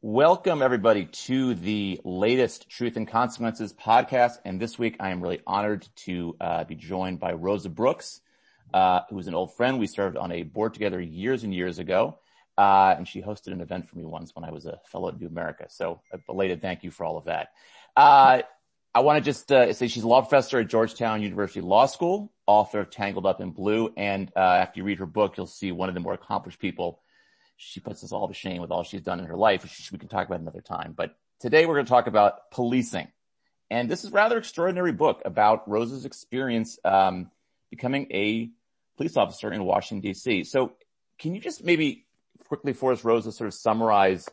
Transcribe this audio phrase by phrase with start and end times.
[0.00, 4.34] Welcome everybody to the latest Truth and Consequences podcast.
[4.44, 8.20] And this week I am really honored to uh, be joined by Rosa Brooks,
[8.72, 9.80] uh, who's an old friend.
[9.80, 12.20] We served on a board together years and years ago.
[12.56, 15.20] Uh, and she hosted an event for me once when I was a fellow at
[15.20, 15.66] New America.
[15.68, 17.48] So a belated thank you for all of that.
[17.96, 18.42] Uh,
[18.94, 22.32] I want to just uh, say she's a law professor at Georgetown University Law School,
[22.46, 23.92] author of Tangled Up in Blue.
[23.96, 27.00] And uh, after you read her book, you'll see one of the more accomplished people.
[27.58, 29.98] She puts us all to shame with all she's done in her life, which we
[29.98, 30.94] can talk about another time.
[30.96, 33.08] But today we're going to talk about policing.
[33.68, 37.30] And this is a rather extraordinary book about Rosa's experience um,
[37.68, 38.50] becoming a
[38.96, 40.44] police officer in Washington, D.C.
[40.44, 40.72] So
[41.18, 42.06] can you just maybe
[42.46, 44.28] quickly for us, Rosa, sort of summarize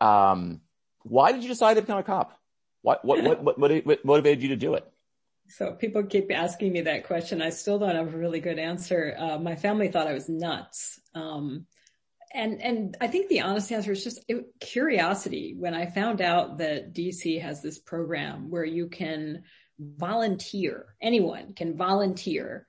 [0.00, 0.60] um,
[1.02, 2.36] why did you decide to become a cop?
[2.82, 4.90] What, what, what, what, what motivated you to do it?
[5.48, 7.42] So people keep asking me that question.
[7.42, 9.14] I still don't have a really good answer.
[9.18, 11.00] Uh, my family thought I was nuts.
[11.14, 11.66] Um,
[12.32, 15.54] and, and I think the honest answer is just it, curiosity.
[15.58, 19.42] When I found out that DC has this program where you can
[19.78, 22.66] volunteer, anyone can volunteer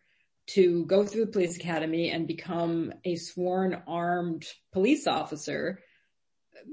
[0.47, 5.79] to go through the police academy and become a sworn armed police officer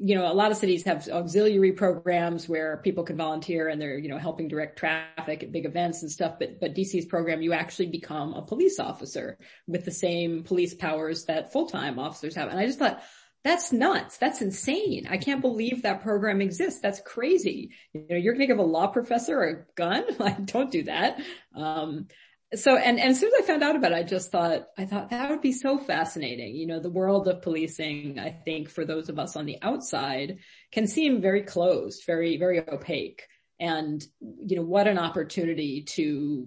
[0.00, 3.98] you know, a lot of cities have auxiliary programs where people can volunteer and they're,
[3.98, 6.38] you know, helping direct traffic at big events and stuff.
[6.38, 11.24] But, but DC's program, you actually become a police officer with the same police powers
[11.26, 12.48] that full-time officers have.
[12.48, 13.02] And I just thought,
[13.44, 14.18] that's nuts.
[14.18, 15.06] That's insane.
[15.08, 16.80] I can't believe that program exists.
[16.80, 17.70] That's crazy.
[17.92, 20.04] You know, you're going to give a law professor a gun?
[20.18, 21.20] Like, don't do that.
[21.54, 22.08] Um,
[22.54, 24.86] so, and, and as soon as I found out about it, I just thought, I
[24.86, 26.54] thought that would be so fascinating.
[26.54, 30.38] You know, the world of policing, I think for those of us on the outside
[30.72, 33.26] can seem very closed, very, very opaque.
[33.60, 36.46] And, you know, what an opportunity to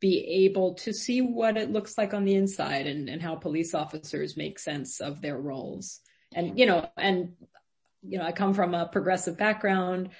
[0.00, 3.74] be able to see what it looks like on the inside and, and how police
[3.74, 6.00] officers make sense of their roles.
[6.34, 7.32] And, you know, and,
[8.02, 10.10] you know, I come from a progressive background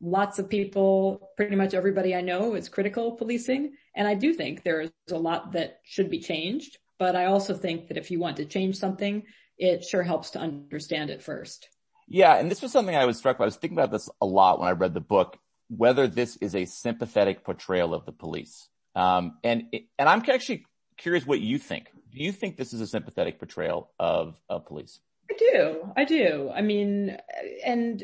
[0.00, 3.72] lots of people, pretty much everybody I know is critical of policing.
[3.94, 6.78] And I do think there's a lot that should be changed.
[6.98, 9.24] But I also think that if you want to change something,
[9.58, 11.68] it sure helps to understand it first.
[12.08, 12.36] Yeah.
[12.36, 13.44] And this was something I was struck by.
[13.44, 15.38] I was thinking about this a lot when I read the book,
[15.68, 18.68] whether this is a sympathetic portrayal of the police.
[18.94, 21.88] Um, and, and I'm actually curious what you think.
[22.12, 24.98] Do you think this is a sympathetic portrayal of, of police?
[25.30, 25.92] I do.
[25.96, 26.50] I do.
[26.52, 27.16] I mean,
[27.64, 28.02] and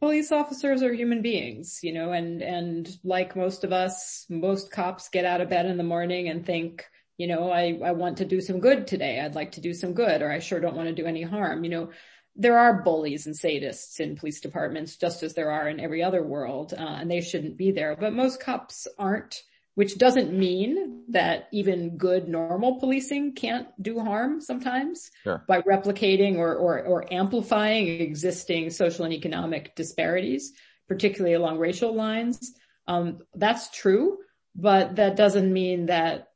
[0.00, 5.08] police officers are human beings, you know, and, and like most of us, most cops
[5.08, 6.84] get out of bed in the morning and think,
[7.16, 9.20] you know, I, I want to do some good today.
[9.20, 11.64] I'd like to do some good, or I sure don't want to do any harm.
[11.64, 11.90] You know,
[12.36, 16.24] there are bullies and sadists in police departments, just as there are in every other
[16.24, 17.96] world, uh, and they shouldn't be there.
[17.98, 19.40] But most cops aren't
[19.74, 25.44] which doesn't mean that even good normal policing can't do harm sometimes sure.
[25.48, 30.52] by replicating or, or, or amplifying existing social and economic disparities,
[30.86, 32.54] particularly along racial lines.
[32.86, 34.18] Um, that's true,
[34.54, 36.28] but that doesn't mean that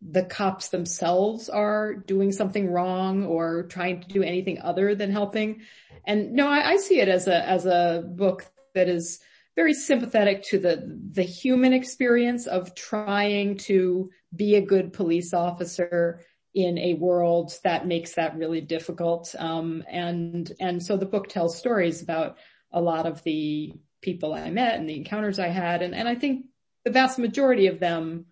[0.00, 5.62] the cops themselves are doing something wrong or trying to do anything other than helping.
[6.06, 9.20] And no, I, I see it as a, as a book that is
[9.58, 16.20] very sympathetic to the, the human experience of trying to be a good police officer
[16.54, 19.34] in a world that makes that really difficult.
[19.36, 22.38] Um, and, and so the book tells stories about
[22.70, 25.82] a lot of the people I met and the encounters I had.
[25.82, 26.46] And, and I think
[26.84, 28.26] the vast majority of them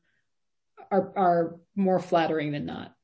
[0.92, 2.94] are, are more flattering than not.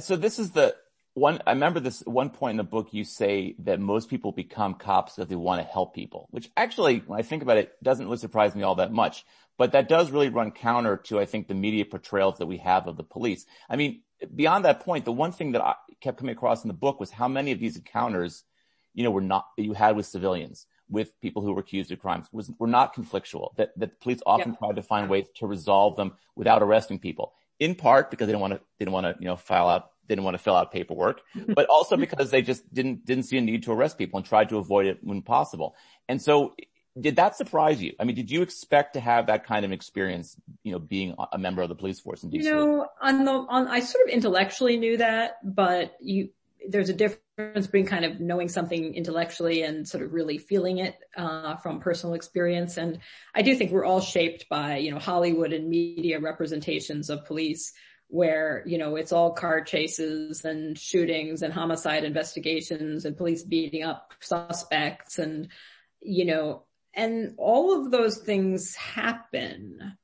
[0.00, 0.74] So this is the,
[1.16, 4.74] one, I remember this one point in the book, you say that most people become
[4.74, 8.04] cops because they want to help people, which actually, when I think about it, doesn't
[8.04, 9.24] really surprise me all that much.
[9.56, 12.86] But that does really run counter to, I think, the media portrayals that we have
[12.86, 13.46] of the police.
[13.66, 14.02] I mean,
[14.34, 17.10] beyond that point, the one thing that I kept coming across in the book was
[17.10, 18.44] how many of these encounters,
[18.92, 22.26] you know, were not, you had with civilians, with people who were accused of crimes,
[22.30, 25.96] was, were not conflictual, that, that the police often tried to find ways to resolve
[25.96, 27.32] them without arresting people.
[27.58, 29.92] In part because they didn't want to, they didn't want to, you know, file out
[30.08, 33.40] didn't want to fill out paperwork, but also because they just didn't, didn't see a
[33.40, 35.74] need to arrest people and tried to avoid it when possible.
[36.08, 36.54] And so
[36.98, 37.92] did that surprise you?
[38.00, 41.38] I mean, did you expect to have that kind of experience, you know, being a
[41.38, 42.44] member of the police force in DC?
[42.44, 46.30] You know, on the, on, I sort of intellectually knew that, but you,
[46.68, 50.96] there's a difference between kind of knowing something intellectually and sort of really feeling it,
[51.16, 52.78] uh, from personal experience.
[52.78, 52.98] And
[53.34, 57.74] I do think we're all shaped by, you know, Hollywood and media representations of police
[58.08, 63.82] where, you know, it's all car chases and shootings and homicide investigations and police beating
[63.82, 65.48] up suspects and,
[66.00, 66.64] you know,
[66.94, 69.96] and all of those things happen.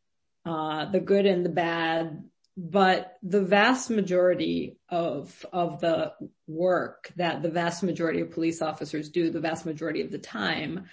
[0.45, 2.25] Uh, the good and the bad
[2.57, 6.13] but the vast majority of, of the
[6.47, 10.85] work that the vast majority of police officers do the vast majority of the time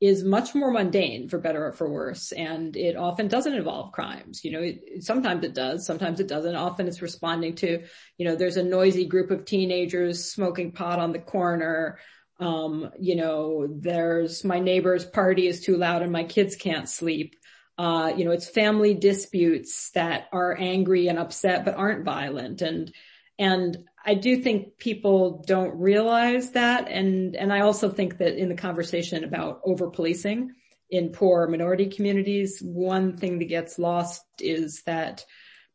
[0.00, 2.32] is much more mundane for better or for worse.
[2.32, 4.42] And it often doesn't involve crimes.
[4.44, 6.54] You know, it, sometimes it does, sometimes it doesn't.
[6.54, 7.82] Often it's responding to,
[8.16, 11.98] you know, there's a noisy group of teenagers smoking pot on the corner.
[12.38, 17.36] Um, you know, there's my neighbor's party is too loud and my kids can't sleep.
[17.76, 22.62] Uh, you know, it's family disputes that are angry and upset but aren't violent.
[22.62, 22.92] And,
[23.38, 26.88] and I do think people don't realize that.
[26.88, 30.52] And, and I also think that in the conversation about over policing
[30.88, 35.24] in poor minority communities, one thing that gets lost is that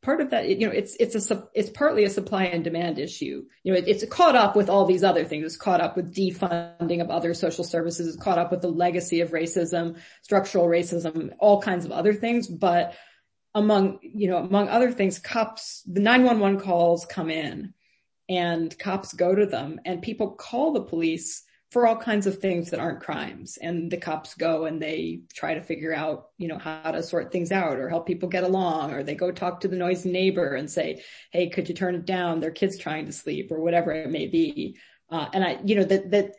[0.01, 3.43] part of that, you know, it's, it's a, it's partly a supply and demand issue.
[3.63, 5.45] You know, it, it's caught up with all these other things.
[5.45, 8.07] It's caught up with defunding of other social services.
[8.07, 12.47] It's caught up with the legacy of racism, structural racism, all kinds of other things.
[12.47, 12.95] But
[13.53, 17.73] among, you know, among other things, cops, the 911 calls come in
[18.29, 22.69] and cops go to them and people call the police for all kinds of things
[22.69, 23.57] that aren't crimes.
[23.61, 27.31] And the cops go and they try to figure out, you know, how to sort
[27.31, 30.53] things out or help people get along, or they go talk to the noisy neighbor
[30.53, 32.39] and say, Hey, could you turn it down?
[32.39, 34.77] Their kid's trying to sleep or whatever it may be.
[35.09, 36.35] Uh, and I, you know, that, that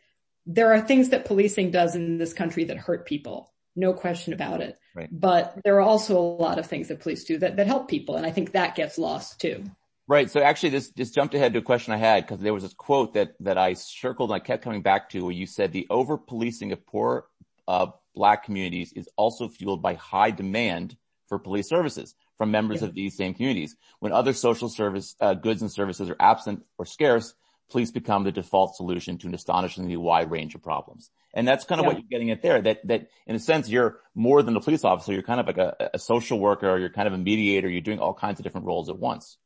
[0.47, 3.53] there are things that policing does in this country that hurt people.
[3.75, 4.79] No question about it.
[4.94, 5.09] Right.
[5.12, 8.17] But there are also a lot of things that police do that, that help people.
[8.17, 9.65] And I think that gets lost too.
[10.08, 10.31] Right.
[10.31, 12.75] So actually this just jumped ahead to a question I had because there was this
[12.75, 15.87] quote that, that I circled and I kept coming back to where you said the
[15.91, 17.26] over policing of poor,
[17.67, 20.97] uh, black communities is also fueled by high demand
[21.29, 22.88] for police services from members yeah.
[22.88, 23.76] of these same communities.
[23.99, 27.35] When other social service, uh, goods and services are absent or scarce,
[27.69, 31.11] police become the default solution to an astonishingly wide range of problems.
[31.35, 31.88] And that's kind of yeah.
[31.88, 34.85] what you're getting at there, that, that in a sense, you're more than a police
[34.85, 35.12] officer.
[35.12, 36.79] You're kind of like a, a social worker.
[36.79, 37.69] You're kind of a mediator.
[37.69, 39.37] You're doing all kinds of different roles at once.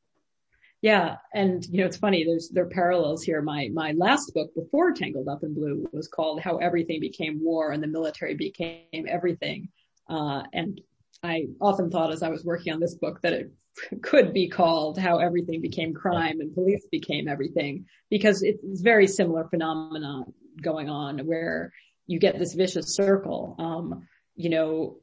[0.83, 1.17] Yeah.
[1.35, 2.25] And, you know, it's funny.
[2.25, 3.43] There's, there are parallels here.
[3.43, 7.71] My, my last book before Tangled Up in Blue was called How Everything Became War
[7.71, 9.69] and the Military Became Everything.
[10.09, 10.81] Uh, and
[11.23, 13.53] I often thought as I was working on this book that it
[14.03, 19.45] could be called How Everything Became Crime and Police Became Everything because it's very similar
[19.45, 20.33] phenomenon
[20.63, 21.73] going on where
[22.07, 23.55] you get this vicious circle.
[23.59, 24.97] Um, you know,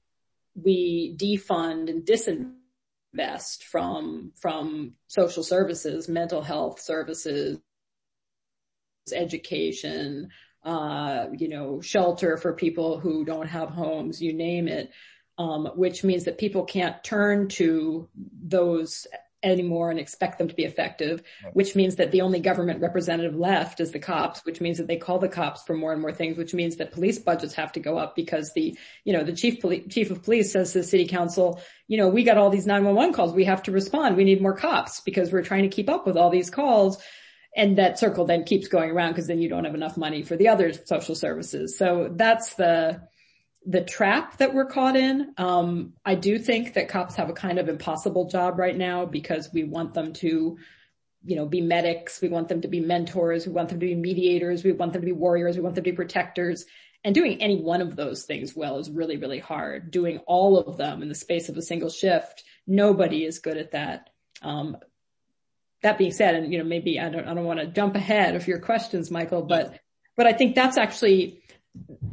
[0.56, 2.57] we defund and disinvest
[3.18, 7.60] best from, from social services, mental health services,
[9.14, 10.30] education,
[10.64, 14.92] uh, you know, shelter for people who don't have homes, you name it.
[15.40, 18.10] Um, which means that people can't turn to
[18.42, 19.06] those
[19.44, 21.22] anymore and expect them to be effective,
[21.54, 24.98] which means that the only government representative left is the cops, which means that they
[24.98, 27.80] call the cops for more and more things, which means that police budgets have to
[27.80, 30.84] go up because the, you know, the chief poli- chief of police says to the
[30.84, 33.34] city council, you know, we got all these 911 calls.
[33.34, 34.18] We have to respond.
[34.18, 37.02] We need more cops because we're trying to keep up with all these calls.
[37.56, 40.36] And that circle then keeps going around because then you don't have enough money for
[40.36, 41.78] the other social services.
[41.78, 43.02] So that's the,
[43.68, 45.34] the trap that we're caught in.
[45.38, 49.50] Um, I do think that cops have a kind of impossible job right now because
[49.54, 50.58] we want them to,
[51.26, 52.22] you know, be medics.
[52.22, 53.46] We want them to be mentors.
[53.46, 54.64] We want them to be mediators.
[54.64, 55.58] We want them to be warriors.
[55.58, 56.64] We want them to be protectors.
[57.04, 59.92] And doing any one of those things well is really, really hard.
[59.92, 63.72] Doing all of them in the space of a single shift, nobody is good at
[63.72, 64.10] that.
[64.42, 64.78] Um,
[65.84, 68.36] that being said, and you know, maybe I don't, I don't want to jump ahead
[68.36, 69.78] of your questions, Michael, but,
[70.16, 71.44] but I think that's actually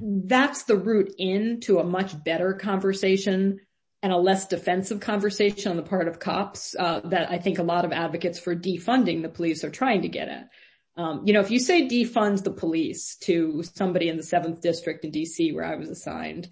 [0.00, 3.60] that's the route into a much better conversation
[4.02, 7.62] and a less defensive conversation on the part of cops uh, that I think a
[7.62, 10.50] lot of advocates for defunding the police are trying to get at.
[10.96, 15.04] Um, you know, if you say defund the police to somebody in the seventh district
[15.04, 16.48] in DC where I was assigned,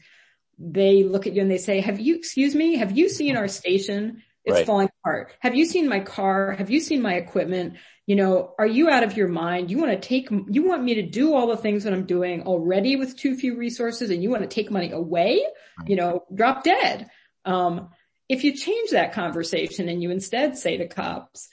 [0.58, 3.48] they look at you and they say, have you, excuse me, have you seen our
[3.48, 4.22] station?
[4.44, 4.66] It's right.
[4.66, 5.32] falling apart.
[5.40, 6.52] Have you seen my car?
[6.52, 7.74] Have you seen my equipment?
[8.06, 9.70] you know, are you out of your mind?
[9.70, 12.42] You want to take, you want me to do all the things that I'm doing
[12.42, 15.44] already with too few resources and you want to take money away,
[15.86, 17.08] you know, drop dead.
[17.44, 17.90] Um,
[18.28, 21.48] if you change that conversation and you instead say to cops,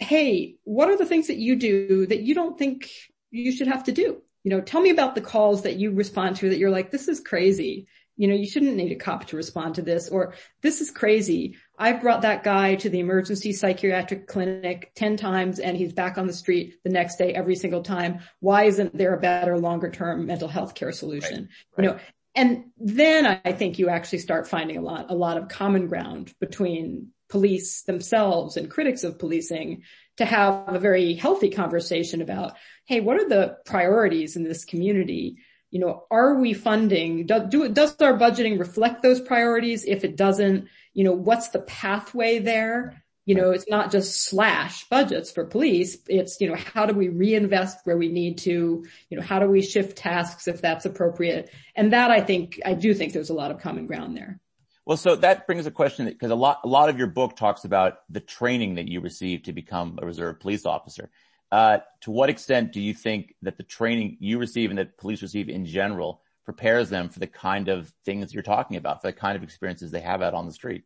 [0.00, 2.90] Hey, what are the things that you do that you don't think
[3.30, 4.20] you should have to do?
[4.42, 7.06] You know, tell me about the calls that you respond to that you're like, this
[7.06, 7.86] is crazy.
[8.16, 11.56] You know, you shouldn't need a cop to respond to this or this is crazy.
[11.78, 16.26] I've brought that guy to the emergency psychiatric clinic 10 times and he's back on
[16.26, 18.20] the street the next day every single time.
[18.40, 21.48] Why isn't there a better longer term mental health care solution?
[21.76, 21.84] Right.
[21.84, 21.84] Right.
[21.84, 22.00] You know,
[22.36, 26.32] and then I think you actually start finding a lot, a lot of common ground
[26.40, 29.82] between police themselves and critics of policing
[30.16, 32.56] to have a very healthy conversation about,
[32.86, 35.38] Hey, what are the priorities in this community?
[35.74, 37.26] You know, are we funding?
[37.26, 39.84] Do, do, does our budgeting reflect those priorities?
[39.84, 43.02] If it doesn't, you know, what's the pathway there?
[43.26, 45.98] You know, it's not just slash budgets for police.
[46.06, 48.86] It's, you know, how do we reinvest where we need to?
[49.10, 51.50] You know, how do we shift tasks if that's appropriate?
[51.74, 54.38] And that I think, I do think there's a lot of common ground there.
[54.86, 57.64] Well, so that brings a question because a lot, a lot of your book talks
[57.64, 61.10] about the training that you received to become a reserve police officer.
[61.54, 65.22] Uh, to what extent do you think that the training you receive and that police
[65.22, 69.12] receive in general prepares them for the kind of things you're talking about, for the
[69.12, 70.82] kind of experiences they have out on the street?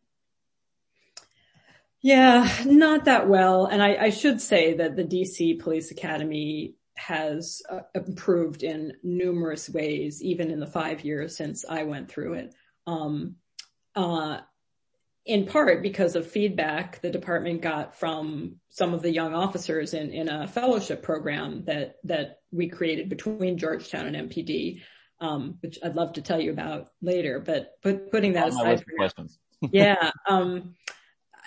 [2.01, 3.65] Yeah, not that well.
[3.65, 9.71] And I, I should say that the DC Police Academy has uh, improved in numerous
[9.71, 12.53] ways, even in the five years since I went through it.
[12.85, 13.37] Um,
[13.95, 14.41] uh,
[15.29, 20.11] in part because of feedback the department got from some of the young officers in,
[20.11, 24.81] in a fellowship program that, that we created between Georgetown and MPD,
[25.21, 28.83] um, which I'd love to tell you about later, but, but putting that aside.
[28.97, 29.37] questions.
[29.71, 30.09] yeah.
[30.27, 30.73] Um,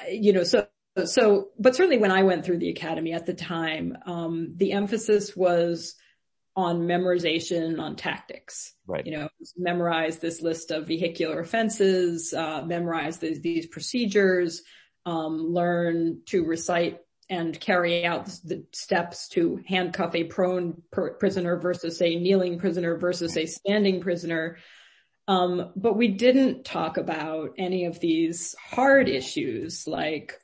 [0.09, 0.69] you know, so,
[1.05, 5.35] so, but certainly when I went through the academy at the time, um, the emphasis
[5.35, 5.97] was
[6.55, 8.75] on memorization, on tactics.
[8.87, 9.07] Right.
[9.07, 14.63] You know, memorize this list of vehicular offenses, uh, memorize these, these procedures,
[15.07, 21.57] um, learn to recite and carry out the steps to handcuff a prone per- prisoner
[21.57, 24.59] versus a kneeling prisoner versus a standing prisoner.
[25.29, 30.35] Um, but we didn't talk about any of these hard issues like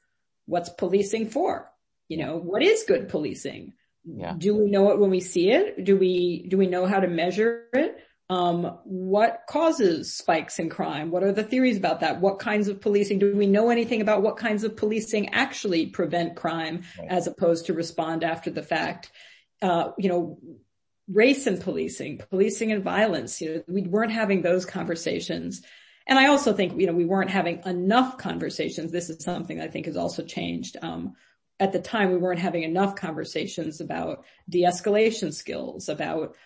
[0.46, 1.70] what's policing for?
[2.08, 3.74] You know, what is good policing?
[4.16, 4.34] Yeah.
[4.36, 5.84] Do we know it when we see it?
[5.84, 7.98] Do we, do we know how to measure it?
[8.30, 11.10] Um, what causes spikes in crime?
[11.10, 12.20] What are the theories about that?
[12.20, 13.18] What kinds of policing?
[13.18, 17.08] Do we know anything about what kinds of policing actually prevent crime right.
[17.10, 19.10] as opposed to respond after the fact?
[19.62, 20.38] Uh, you know,
[21.10, 25.62] race and policing, policing and violence, you know, we weren't having those conversations.
[26.06, 28.92] And I also think, you know, we weren't having enough conversations.
[28.92, 30.76] This is something I think has also changed.
[30.80, 31.14] Um,
[31.60, 36.36] at the time, we weren't having enough conversations about de-escalation skills, about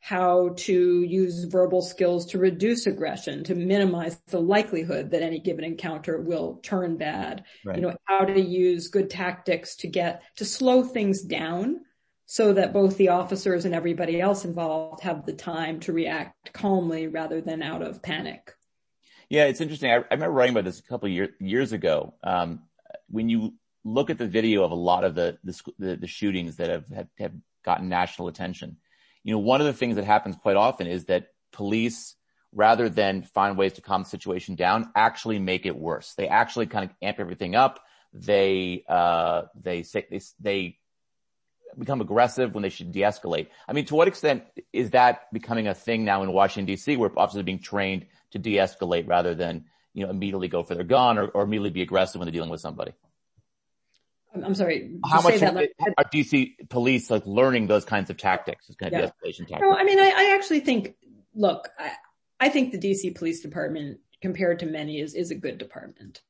[0.00, 5.64] how to use verbal skills to reduce aggression, to minimize the likelihood that any given
[5.64, 7.44] encounter will turn bad.
[7.64, 7.76] Right.
[7.76, 11.82] You know, how to use good tactics to get, to slow things down
[12.26, 17.06] so that both the officers and everybody else involved have the time to react calmly
[17.06, 18.54] rather than out of panic.
[19.28, 19.90] Yeah, it's interesting.
[19.90, 22.14] I, I remember writing about this a couple year, years ago.
[22.24, 22.62] Um,
[23.08, 26.70] when you look at the video of a lot of the the, the shootings that
[26.70, 27.32] have, have, have
[27.64, 28.76] gotten national attention,
[29.24, 32.16] you know, one of the things that happens quite often is that police,
[32.52, 36.14] rather than find ways to calm the situation down, actually make it worse.
[36.14, 37.80] They actually kind of amp everything up.
[38.12, 40.78] They uh, they say they, they
[41.78, 43.48] become aggressive when they should de-escalate.
[43.66, 46.96] I mean, to what extent is that becoming a thing now in Washington D.C.
[46.96, 50.84] where officers are being trained to de-escalate rather than you know immediately go for their
[50.84, 52.92] gun or, or immediately be aggressive when they're dealing with somebody?
[54.34, 54.98] I'm sorry.
[55.08, 58.68] How much that, like, are DC police like learning those kinds of tactics?
[58.68, 59.06] It's kind of yeah.
[59.06, 59.60] de-escalation tactics.
[59.62, 60.94] No, I mean, I, I actually think.
[61.34, 61.92] Look, I,
[62.40, 66.22] I think the DC Police Department, compared to many, is is a good department.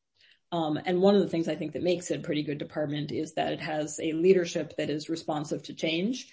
[0.50, 3.11] Um, and one of the things I think that makes it a pretty good department
[3.11, 6.28] is that it has a leadership that is responsive to change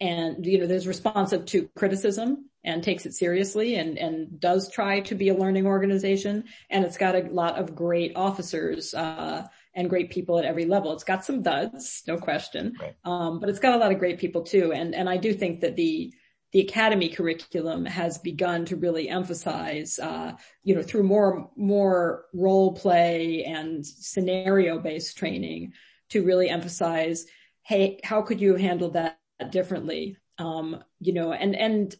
[0.00, 5.00] and, you know, there's responsive to criticism and takes it seriously and, and does try
[5.00, 6.44] to be a learning organization.
[6.68, 10.92] And it's got a lot of great officers, uh, and great people at every level.
[10.92, 12.74] It's got some duds, no question.
[12.80, 12.94] Right.
[13.04, 14.72] Um, but it's got a lot of great people too.
[14.72, 16.12] And, and I do think that the,
[16.52, 22.72] the academy curriculum has begun to really emphasize, uh, you know, through more, more role
[22.72, 25.72] play and scenario based training
[26.10, 27.26] to really emphasize,
[27.62, 29.18] Hey, how could you handle that
[29.50, 30.18] differently?
[30.38, 31.94] Um, you know, and, and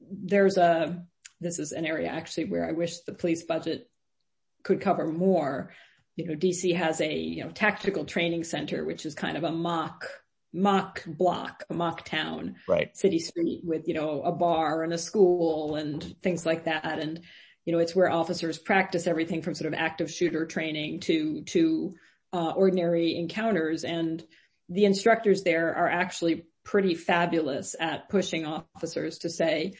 [0.00, 1.04] there's a,
[1.40, 3.90] this is an area actually where I wish the police budget
[4.62, 5.72] could cover more.
[6.16, 9.52] You know, DC has a, you know, tactical training center, which is kind of a
[9.52, 10.08] mock
[10.56, 12.96] mock block, a mock town, right.
[12.96, 16.98] city street with, you know, a bar and a school and things like that.
[16.98, 17.20] And,
[17.64, 21.94] you know, it's where officers practice everything from sort of active shooter training to, to,
[22.32, 23.84] uh, ordinary encounters.
[23.84, 24.24] And
[24.68, 29.74] the instructors there are actually pretty fabulous at pushing officers to say,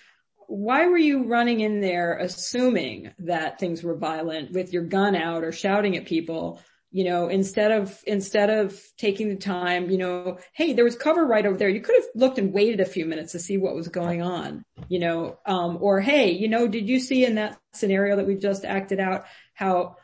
[0.49, 5.45] why were you running in there assuming that things were violent with your gun out
[5.45, 6.61] or shouting at people?
[6.93, 11.27] you know, instead of, instead of taking the time, you know, hey, there was cover
[11.27, 11.69] right over there.
[11.69, 14.65] You could have looked and waited a few minutes to see what was going on,
[14.89, 18.37] you know, um, or hey, you know, did you see in that scenario that we
[18.37, 19.97] just acted out how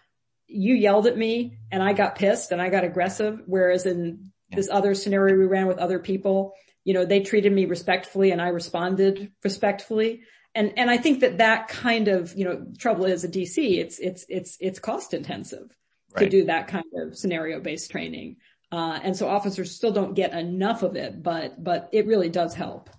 [0.46, 3.40] you yelled at me and I got pissed and I got aggressive.
[3.46, 6.52] Whereas in this other scenario we ran with other people,
[6.84, 10.22] you know, they treated me respectfully and I responded respectfully.
[10.54, 13.78] And, and I think that that kind of, you know, trouble is a DC.
[13.78, 15.74] It's, it's, it's, it's cost intensive
[16.14, 16.24] right.
[16.24, 18.36] to do that kind of scenario based training.
[18.70, 22.54] Uh, and so officers still don't get enough of it, but, but it really does
[22.54, 22.90] help.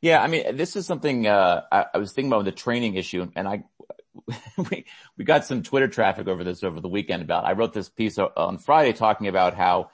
[0.00, 0.22] Yeah.
[0.22, 3.48] I mean, this is something, uh, I, I was thinking about the training issue and
[3.48, 3.64] I,
[4.70, 4.84] we,
[5.16, 8.18] we got some Twitter traffic over this over the weekend about, I wrote this piece
[8.18, 9.90] on Friday talking about how,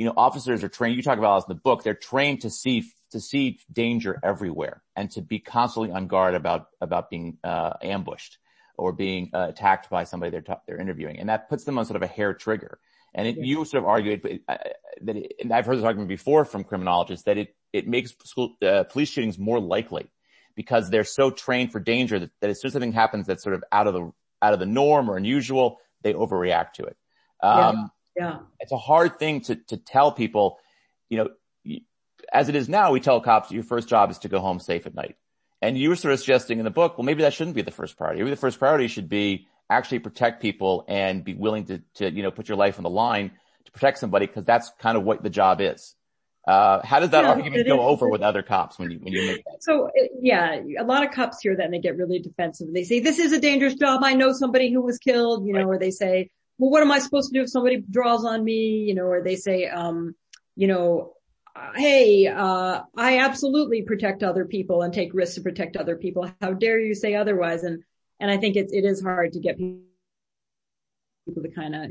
[0.00, 2.48] you know, officers are trained, you talk about this in the book, they're trained to
[2.48, 7.74] see, to see danger everywhere and to be constantly on guard about, about being, uh,
[7.82, 8.38] ambushed
[8.78, 11.18] or being uh, attacked by somebody they're, t- they're interviewing.
[11.18, 12.78] And that puts them on sort of a hair trigger.
[13.12, 13.44] And it, yeah.
[13.44, 14.56] you sort of argued uh,
[15.02, 18.56] that, it, and I've heard this argument before from criminologists that it, it makes school,
[18.66, 20.10] uh, police shootings more likely
[20.56, 23.54] because they're so trained for danger that, that as soon as something happens that's sort
[23.54, 26.96] of out of the, out of the norm or unusual, they overreact to it.
[27.42, 27.84] Um, yeah.
[28.16, 28.38] Yeah.
[28.58, 30.58] It's a hard thing to, to tell people,
[31.08, 31.28] you know,
[32.32, 34.86] as it is now, we tell cops your first job is to go home safe
[34.86, 35.16] at night.
[35.62, 37.70] And you were sort of suggesting in the book, well, maybe that shouldn't be the
[37.70, 38.20] first priority.
[38.20, 42.22] Maybe the first priority should be actually protect people and be willing to, to, you
[42.22, 43.32] know, put your life on the line
[43.64, 45.94] to protect somebody because that's kind of what the job is.
[46.48, 49.26] Uh, how does that yeah, argument go over with other cops when you, when you
[49.26, 49.62] make that?
[49.62, 49.90] So
[50.20, 52.68] yeah, a lot of cops hear that and they get really defensive.
[52.68, 54.00] and They say, this is a dangerous job.
[54.02, 55.76] I know somebody who was killed, you know, right.
[55.76, 58.84] or they say, well, what am I supposed to do if somebody draws on me?
[58.86, 60.14] You know, or they say, um,
[60.56, 61.14] you know,
[61.74, 66.30] hey, uh, I absolutely protect other people and take risks to protect other people.
[66.42, 67.62] How dare you say otherwise?
[67.64, 67.82] And,
[68.20, 69.80] and I think it's, it is hard to get people
[71.42, 71.90] to kind of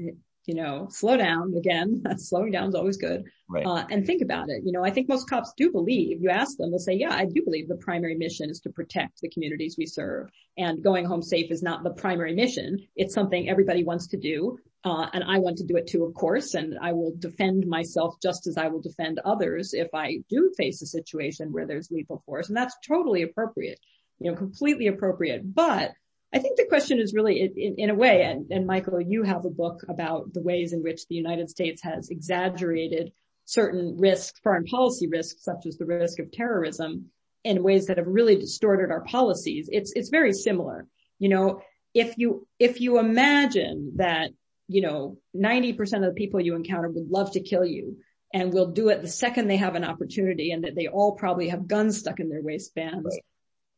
[0.50, 2.01] you know, slow down again.
[2.18, 3.24] Slowing down is always good.
[3.48, 3.68] Right.
[3.68, 4.63] Uh, and think about it.
[4.65, 7.25] You know, I think most cops do believe, you ask them, they'll say, yeah, I
[7.25, 11.22] do believe the primary mission is to protect the communities we serve and going home
[11.22, 12.79] safe is not the primary mission.
[12.96, 14.58] It's something everybody wants to do.
[14.84, 18.15] Uh, and I want to do it too, of course, and I will defend myself
[18.24, 22.24] just as I will defend others if I do face a situation where there's lethal
[22.25, 22.48] force.
[22.48, 23.79] And that's totally appropriate,
[24.18, 25.53] you know, completely appropriate.
[25.53, 25.91] But
[26.31, 29.45] I think the question is really in, in a way, and, and, Michael, you have
[29.45, 33.12] a book about the ways in which the United States has exaggerated
[33.45, 37.07] certain risks, foreign policy risks, such as the risk of terrorism
[37.43, 39.69] in ways that have really distorted our policies.
[39.71, 40.86] It's, it's very similar.
[41.17, 41.62] You know,
[41.95, 44.29] if you, if you imagine that,
[44.68, 47.98] you know, 90% of the people you encounter would love to kill you
[48.31, 51.50] and will do it the second they have an opportunity and that they all probably
[51.50, 53.20] have guns stuck in their waistbands.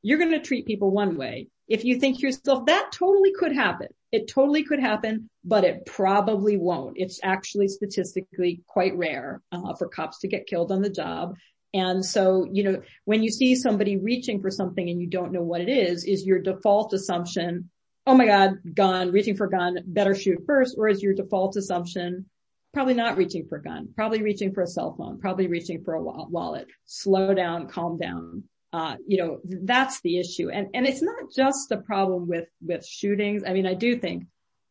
[0.02, 3.54] You're going to treat people one way if you think to yourself, that totally could
[3.54, 3.88] happen.
[4.12, 6.98] It totally could happen, but it probably won't.
[6.98, 11.36] It's actually statistically quite rare uh, for cops to get killed on the job.
[11.74, 15.44] And so, you know, when you see somebody reaching for something and you don't know
[15.44, 17.70] what it is, is your default assumption,
[18.06, 22.26] oh my God, gun, reaching for gun, better shoot first, or is your default assumption,
[22.74, 25.94] probably not reaching for a gun, probably reaching for a cell phone, probably reaching for
[25.94, 28.44] a wallet, slow down, calm down.
[28.74, 30.50] Uh, you know, that's the issue.
[30.50, 33.44] And, and it's not just a problem with, with shootings.
[33.46, 34.26] I mean, I do think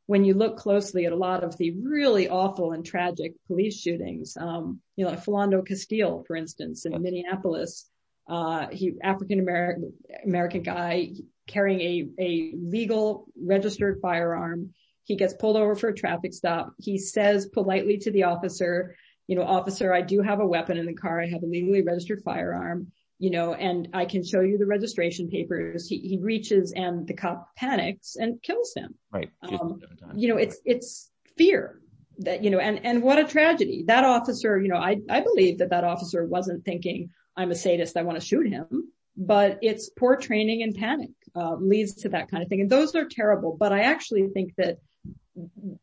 [0.06, 4.36] when you look closely at a lot of the really awful and tragic police shootings,
[4.40, 7.88] um, you know, like Philando Castile, for instance, in Minneapolis,
[8.28, 9.92] uh, he, African American,
[10.24, 11.12] American guy
[11.46, 14.72] carrying a, a legal registered firearm.
[15.04, 16.72] He gets pulled over for a traffic stop.
[16.78, 20.86] He says politely to the officer, you know, officer, I do have a weapon in
[20.86, 21.20] the car.
[21.20, 25.28] I have a legally registered firearm you know, and I can show you the registration
[25.28, 25.86] papers.
[25.86, 28.94] He, he reaches and the cop panics and kills him.
[29.12, 29.30] Right.
[29.42, 29.78] Um,
[30.14, 31.80] you know, it's, it's fear
[32.20, 33.84] that, you know, and, and what a tragedy.
[33.86, 37.98] That officer, you know, I, I believe that that officer wasn't thinking I'm a sadist.
[37.98, 42.30] I want to shoot him, but it's poor training and panic, uh, leads to that
[42.30, 42.62] kind of thing.
[42.62, 44.78] And those are terrible, but I actually think that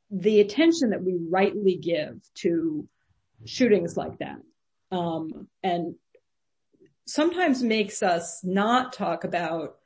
[0.10, 2.88] the attention that we rightly give to
[3.46, 4.38] shootings like that,
[4.92, 5.96] um, and
[7.08, 9.78] sometimes makes us not talk about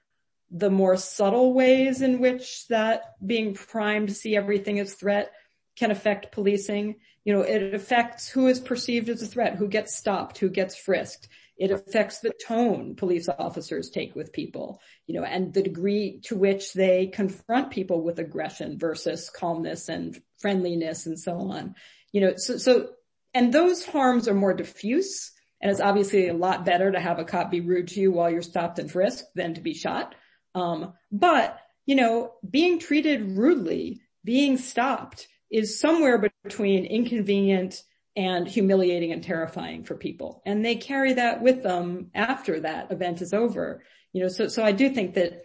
[0.49, 5.31] the more subtle ways in which that being primed to see everything as threat
[5.77, 6.95] can affect policing.
[7.23, 10.75] You know, it affects who is perceived as a threat, who gets stopped, who gets
[10.75, 11.29] frisked.
[11.57, 16.35] It affects the tone police officers take with people, you know, and the degree to
[16.35, 21.75] which they confront people with aggression versus calmness and friendliness and so on.
[22.11, 22.89] You know, so, so,
[23.33, 27.23] and those harms are more diffuse and it's obviously a lot better to have a
[27.23, 30.15] cop be rude to you while you're stopped and frisked than to be shot.
[30.55, 37.81] Um, but you know, being treated rudely, being stopped is somewhere between inconvenient
[38.15, 40.41] and humiliating and terrifying for people.
[40.45, 43.83] And they carry that with them after that event is over.
[44.13, 45.43] You know, so, so I do think that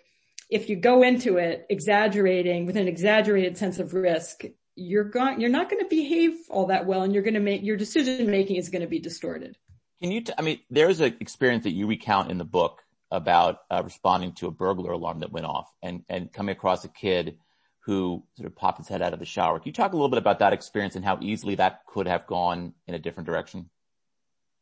[0.50, 4.42] if you go into it exaggerating with an exaggerated sense of risk,
[4.74, 7.62] you're going, you're not going to behave all that well and you're going to make,
[7.62, 9.56] your decision making is going to be distorted.
[10.00, 13.60] Can you, t- I mean, there's an experience that you recount in the book about
[13.70, 17.38] uh, responding to a burglar alarm that went off and, and coming across a kid
[17.80, 19.58] who sort of popped his head out of the shower.
[19.58, 22.26] Can you talk a little bit about that experience and how easily that could have
[22.26, 23.70] gone in a different direction?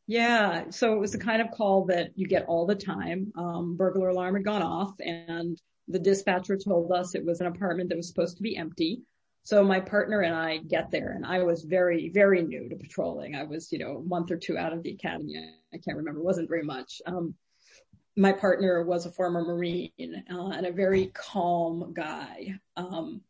[0.07, 0.69] Yeah.
[0.69, 3.31] So it was the kind of call that you get all the time.
[3.35, 7.89] Um, burglar alarm had gone off and the dispatcher told us it was an apartment
[7.89, 9.01] that was supposed to be empty.
[9.45, 13.35] So my partner and I get there and I was very, very new to patrolling.
[13.35, 15.37] I was, you know, a month or two out of the academy.
[15.71, 16.19] I can't remember.
[16.19, 16.99] It wasn't very much.
[17.05, 17.35] Um,
[18.17, 19.91] my partner was a former Marine
[20.31, 22.55] uh, and a very calm guy.
[22.75, 23.21] Um,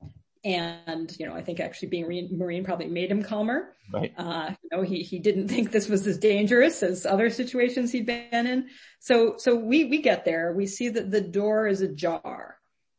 [0.46, 3.74] and, you know, I think actually being a Marine probably made him calmer.
[3.92, 4.14] Right.
[4.18, 8.06] Uh, you know, he, he didn't think this was as dangerous as other situations he'd
[8.06, 8.70] been in.
[9.02, 12.56] So, so we, we get there, we see that the door is ajar,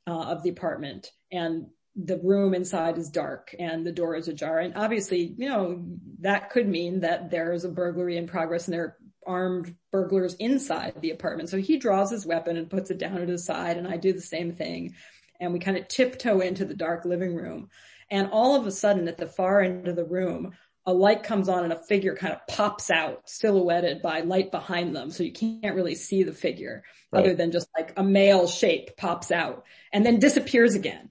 [0.06, 4.58] uh, of the apartment and the room inside is dark and the door is ajar.
[4.58, 5.82] And obviously, you know,
[6.20, 10.34] that could mean that there is a burglary in progress and there are armed burglars
[10.34, 11.48] inside the apartment.
[11.48, 14.12] So he draws his weapon and puts it down at his side and I do
[14.12, 14.94] the same thing.
[15.40, 17.70] And we kind of tiptoe into the dark living room.
[18.10, 20.52] And all of a sudden at the far end of the room,
[20.84, 24.94] a light comes on and a figure kind of pops out silhouetted by light behind
[24.94, 25.10] them.
[25.10, 27.24] So you can't really see the figure right.
[27.24, 31.10] other than just like a male shape pops out and then disappears again.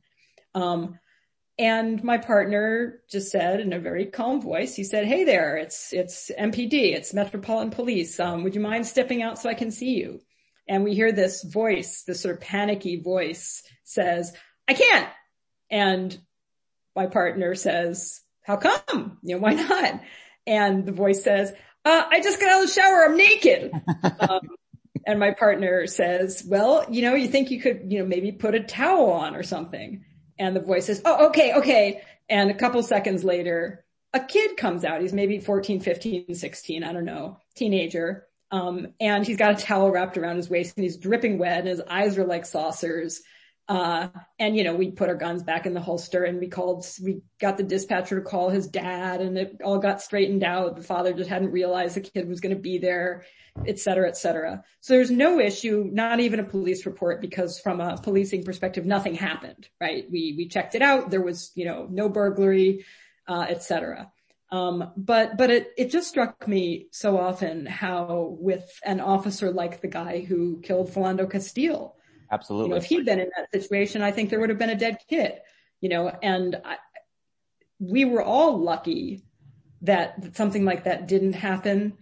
[0.56, 1.00] Um,
[1.58, 5.94] and my partner just said in a very calm voice, he said, Hey there, it's,
[5.94, 8.20] it's MPD, it's Metropolitan Police.
[8.20, 10.22] Um, would you mind stepping out so I can see you?
[10.68, 14.34] And we hear this voice, this sort of panicky voice says,
[14.68, 15.08] I can't.
[15.70, 16.18] And
[16.96, 19.20] my partner says, how come?
[19.22, 20.02] You know, why not?
[20.48, 23.06] And the voice says, uh, I just got out of the shower.
[23.06, 23.72] I'm naked.
[24.20, 24.50] um,
[25.06, 28.56] and my partner says, well, you know, you think you could, you know, maybe put
[28.56, 30.04] a towel on or something.
[30.38, 32.02] And the voice says, oh, okay, okay.
[32.30, 35.02] And a couple seconds later, a kid comes out.
[35.02, 36.84] He's maybe 14, 15, 16.
[36.84, 38.28] I don't know, teenager.
[38.52, 41.67] Um, and he's got a towel wrapped around his waist and he's dripping wet and
[41.67, 43.21] his eyes are like saucers.
[43.67, 46.86] Uh, and you know, we put our guns back in the holster and we called,
[47.04, 50.75] we got the dispatcher to call his dad and it all got straightened out.
[50.75, 53.25] The father just hadn't realized the kid was going to be there
[53.65, 54.63] et cetera, et cetera.
[54.82, 59.15] So there's no issue, not even a police report because from a policing perspective, nothing
[59.15, 60.06] happened, right?
[60.12, 61.10] We, we checked it out.
[61.10, 62.86] There was, you know, no burglary,
[63.28, 64.12] uh, et cetera.
[64.51, 69.82] Um, but, but it, it just struck me so often how with an officer like
[69.82, 71.95] the guy who killed Philando Castile.
[72.32, 72.70] Absolutely.
[72.70, 74.76] You know, if he'd been in that situation, I think there would have been a
[74.76, 75.34] dead kid,
[75.82, 76.78] you know, and I,
[77.80, 79.24] we were all lucky
[79.82, 81.98] that something like that didn't happen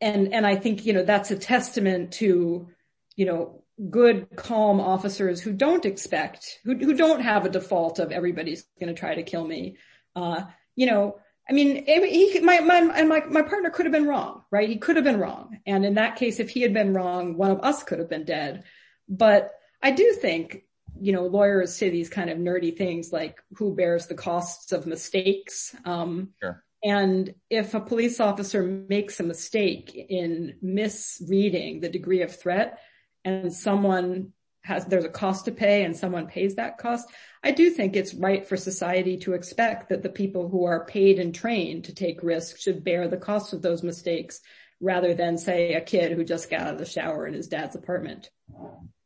[0.00, 2.68] and and I think you know that's a testament to
[3.16, 8.12] you know good calm officers who don't expect who who don't have a default of
[8.12, 9.76] everybody's going to try to kill me.
[10.14, 10.42] Uh,
[10.74, 14.68] you know, I mean, he my my my my partner could have been wrong, right?
[14.68, 17.50] He could have been wrong, and in that case, if he had been wrong, one
[17.50, 18.64] of us could have been dead.
[19.08, 20.64] But I do think
[21.00, 24.86] you know lawyers say these kind of nerdy things like who bears the costs of
[24.86, 25.74] mistakes.
[25.84, 26.64] Um, sure.
[26.82, 32.78] And if a police officer makes a mistake in misreading the degree of threat
[33.24, 37.08] and someone has, there's a cost to pay and someone pays that cost,
[37.42, 41.18] I do think it's right for society to expect that the people who are paid
[41.18, 44.40] and trained to take risks should bear the cost of those mistakes
[44.80, 47.74] rather than say a kid who just got out of the shower in his dad's
[47.74, 48.30] apartment.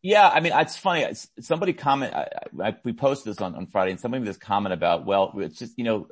[0.03, 1.07] Yeah, I mean, it's funny.
[1.41, 2.29] Somebody comment, I,
[2.61, 5.59] I, we posted this on, on Friday and somebody made this comment about, well, it's
[5.59, 6.09] just, you know,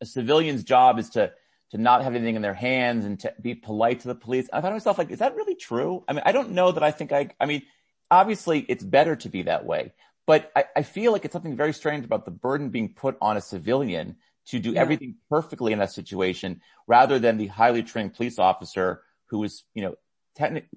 [0.00, 1.32] a civilian's job is to,
[1.70, 4.48] to not have anything in their hands and to be polite to the police.
[4.52, 6.04] I thought to myself, like, is that really true?
[6.08, 7.62] I mean, I don't know that I think I, I mean,
[8.10, 9.92] obviously it's better to be that way,
[10.26, 13.36] but I, I feel like it's something very strange about the burden being put on
[13.36, 14.16] a civilian
[14.46, 14.80] to do yeah.
[14.80, 19.82] everything perfectly in that situation rather than the highly trained police officer who is, you
[19.82, 19.94] know,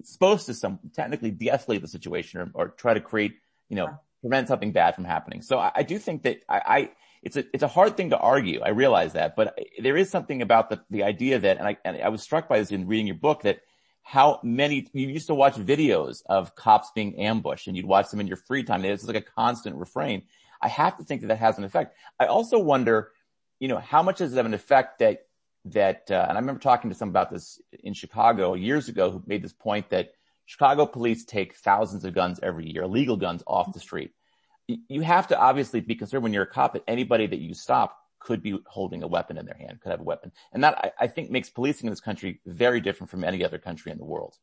[0.02, 3.36] supposed to some technically de-escalate the situation or, or, try to create,
[3.68, 5.42] you know, prevent something bad from happening.
[5.42, 6.90] So I, I do think that I, I,
[7.22, 8.60] it's a, it's a hard thing to argue.
[8.60, 12.00] I realize that, but there is something about the, the idea that, and I, and
[12.02, 13.60] I was struck by this in reading your book that
[14.02, 18.20] how many, you used to watch videos of cops being ambushed and you'd watch them
[18.20, 18.84] in your free time.
[18.84, 20.22] It's like a constant refrain.
[20.60, 21.96] I have to think that that has an effect.
[22.20, 23.12] I also wonder,
[23.58, 25.23] you know, how much does it have an effect that
[25.66, 29.22] that, uh, and I remember talking to some about this in Chicago years ago who
[29.26, 30.12] made this point that
[30.46, 34.12] Chicago police take thousands of guns every year, illegal guns off the street.
[34.66, 37.98] You have to obviously be concerned when you're a cop that anybody that you stop
[38.18, 40.32] could be holding a weapon in their hand, could have a weapon.
[40.52, 43.58] And that I, I think makes policing in this country very different from any other
[43.58, 44.36] country in the world.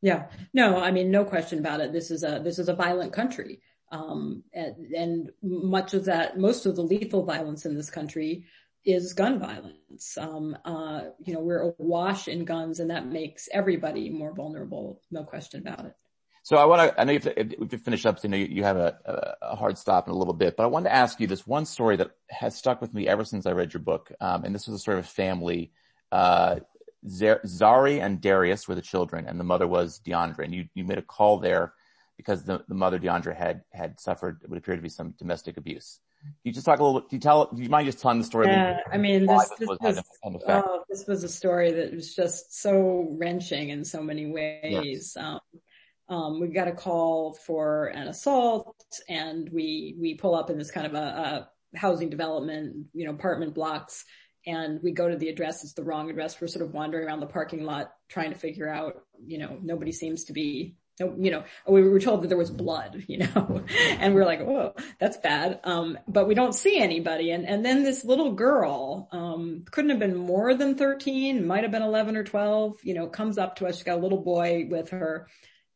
[0.00, 0.26] Yeah.
[0.52, 1.92] No, I mean, no question about it.
[1.92, 3.60] This is a, this is a violent country.
[3.92, 8.46] Um, and, and much of that, most of the lethal violence in this country
[8.84, 10.16] is gun violence.
[10.18, 15.00] Um, uh, you know, we're awash in guns and that makes everybody more vulnerable.
[15.10, 15.94] No question about it.
[16.42, 18.76] So I want to, I know you have to, finish up, I know you have
[18.76, 21.46] a, a, hard stop in a little bit, but I wanted to ask you this
[21.46, 24.12] one story that has stuck with me ever since I read your book.
[24.20, 25.72] Um, and this was a story of a family,
[26.12, 26.56] uh,
[27.06, 30.44] Zari and Darius were the children and the mother was DeAndre.
[30.44, 31.72] And you, you made a call there
[32.18, 36.00] because the, the mother DeAndre had, had suffered what appeared to be some domestic abuse.
[36.42, 38.24] You just talk a little bit, do you tell, do you mind just telling the
[38.24, 38.46] story?
[38.46, 42.60] Yeah, I mean, this, this was, was oh, this was a story that was just
[42.60, 45.14] so wrenching in so many ways.
[45.14, 45.16] Yes.
[45.16, 45.40] Um,
[46.08, 48.76] um, we got a call for an assault
[49.08, 53.12] and we, we pull up in this kind of a, a housing development, you know,
[53.12, 54.04] apartment blocks
[54.46, 56.38] and we go to the address, it's the wrong address.
[56.38, 59.92] We're sort of wandering around the parking lot trying to figure out, you know, nobody
[59.92, 63.64] seems to be, you know, we were told that there was blood, you know,
[63.98, 65.60] and we're like, whoa, that's bad.
[65.64, 67.30] Um, but we don't see anybody.
[67.30, 71.72] And, and then this little girl, um, couldn't have been more than 13, might have
[71.72, 73.76] been 11 or 12, you know, comes up to us.
[73.76, 75.28] She's got a little boy with her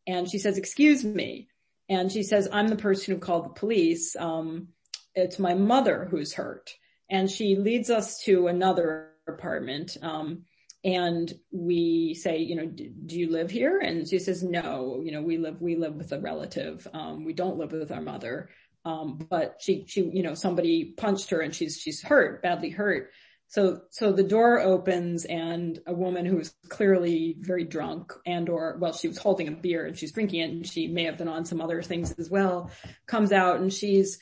[0.06, 1.48] and she says, excuse me.
[1.88, 4.14] And she says, I'm the person who called the police.
[4.14, 4.68] Um,
[5.14, 6.70] it's my mother who's hurt
[7.10, 9.96] and she leads us to another apartment.
[10.02, 10.44] Um,
[10.84, 13.78] and we say, you know, do you live here?
[13.78, 16.86] And she says, no, you know, we live, we live with a relative.
[16.92, 18.48] Um, we don't live with our mother.
[18.84, 23.10] Um, but she, she, you know, somebody punched her and she's, she's hurt, badly hurt.
[23.48, 28.76] So, so the door opens and a woman who is clearly very drunk and or,
[28.78, 31.28] well, she was holding a beer and she's drinking it and she may have been
[31.28, 32.70] on some other things as well,
[33.06, 34.18] comes out and she's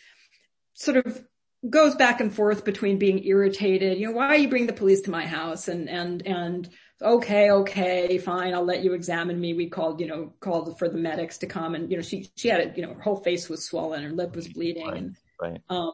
[0.75, 1.25] sort of
[1.69, 5.11] goes back and forth between being irritated, you know, why you bringing the police to
[5.11, 5.69] my house?
[5.69, 6.69] And, and, and
[7.03, 9.55] okay, okay, fine, I'll let you examine me.
[9.55, 12.49] We called, you know, called for the medics to come and, you know, she, she
[12.49, 14.87] had it, you know, her whole face was swollen, her lip was bleeding.
[14.87, 15.61] Right, and, right.
[15.69, 15.93] Um,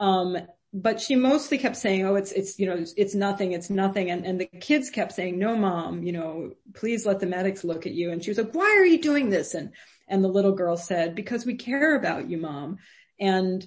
[0.00, 0.36] um,
[0.72, 4.10] but she mostly kept saying, oh, it's, it's, you know, it's nothing, it's nothing.
[4.10, 7.86] And, and the kids kept saying, no, mom, you know, please let the medics look
[7.86, 8.10] at you.
[8.10, 9.52] And she was like, why are you doing this?
[9.52, 9.72] And,
[10.08, 12.78] and the little girl said, because we care about you, mom.
[13.20, 13.66] And,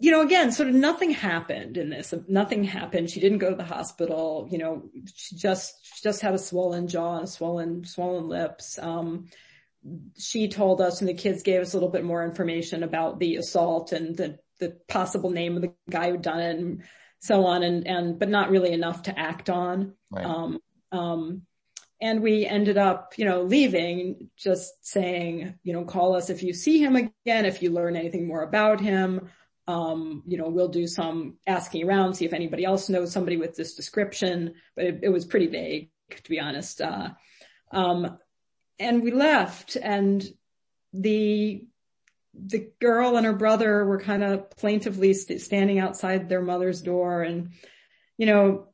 [0.00, 2.12] you know, again, sort of nothing happened in this.
[2.28, 3.10] Nothing happened.
[3.10, 4.48] She didn't go to the hospital.
[4.50, 4.82] You know,
[5.14, 8.78] she just, she just had a swollen jaw and swollen, swollen lips.
[8.78, 9.28] Um,
[10.18, 13.36] she told us and the kids gave us a little bit more information about the
[13.36, 16.82] assault and the, the possible name of the guy who'd done it and
[17.18, 19.94] so on and, and, but not really enough to act on.
[20.10, 20.24] Right.
[20.24, 20.58] Um,
[20.90, 21.42] um,
[22.00, 26.52] and we ended up, you know, leaving just saying, you know, call us if you
[26.52, 29.30] see him again, if you learn anything more about him.
[29.68, 33.54] Um, you know, we'll do some asking around, see if anybody else knows somebody with
[33.54, 36.80] this description, but it, it was pretty vague, to be honest.
[36.80, 37.10] Uh,
[37.70, 38.18] um,
[38.78, 40.24] and we left and
[40.92, 41.64] the,
[42.34, 47.22] the girl and her brother were kind of plaintively st- standing outside their mother's door
[47.22, 47.52] and,
[48.18, 48.68] you know,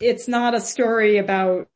[0.00, 1.68] it's not a story about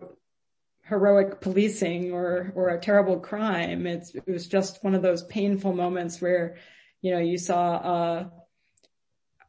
[0.84, 3.86] heroic policing or, or a terrible crime.
[3.86, 6.56] It's, it was just one of those painful moments where
[7.00, 8.32] you know, you saw a,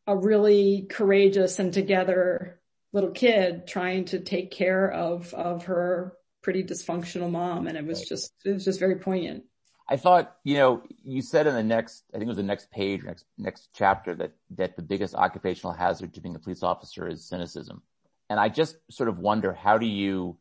[0.07, 2.59] a really courageous and together
[2.91, 7.67] little kid trying to take care of, of her pretty dysfunctional mom.
[7.67, 9.43] And it was just, it was just very poignant.
[9.87, 12.71] I thought, you know, you said in the next, I think it was the next
[12.71, 17.07] page, next, next chapter that, that the biggest occupational hazard to being a police officer
[17.07, 17.83] is cynicism.
[18.29, 20.38] And I just sort of wonder, how do you,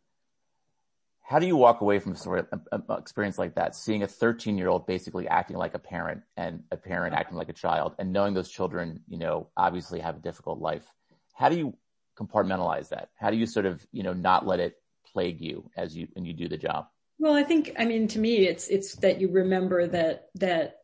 [1.29, 4.57] how do you walk away from sort of an experience like that, seeing a 13
[4.57, 8.15] year old basically acting like a parent and a parent acting like a child and
[8.15, 10.87] knowing those children, you know, obviously have a difficult life?
[11.35, 11.77] How do you
[12.19, 13.11] compartmentalize that?
[13.15, 14.77] How do you sort of, you know, not let it
[15.13, 16.87] plague you as you, when you do the job?
[17.19, 20.78] Well, I think, I mean, to me, it's, it's that you remember that, that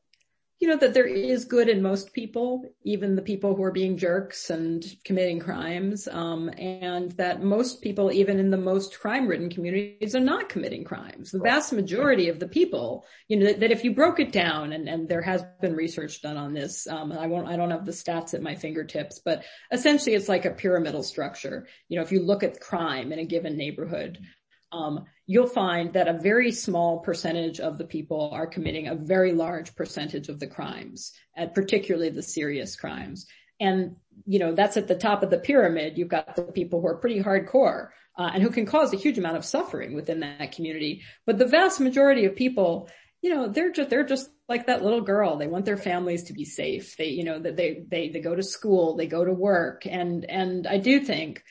[0.64, 3.98] you know, that there is good in most people, even the people who are being
[3.98, 10.14] jerks and committing crimes, um, and that most people, even in the most crime-ridden communities,
[10.14, 11.32] are not committing crimes.
[11.32, 14.72] The vast majority of the people, you know, that, that if you broke it down,
[14.72, 17.84] and, and there has been research done on this, um, I won't, I don't have
[17.84, 21.66] the stats at my fingertips, but essentially it's like a pyramidal structure.
[21.90, 24.18] You know, if you look at crime in a given neighborhood,
[24.72, 29.32] um, you'll find that a very small percentage of the people are committing a very
[29.32, 31.12] large percentage of the crimes,
[31.54, 33.26] particularly the serious crimes.
[33.58, 35.96] And, you know, that's at the top of the pyramid.
[35.96, 39.16] You've got the people who are pretty hardcore, uh, and who can cause a huge
[39.16, 41.02] amount of suffering within that community.
[41.24, 42.90] But the vast majority of people,
[43.22, 45.36] you know, they're just, they're just like that little girl.
[45.36, 46.96] They want their families to be safe.
[46.96, 49.86] They, you know, that they, they, they go to school, they go to work.
[49.86, 51.42] And, and I do think,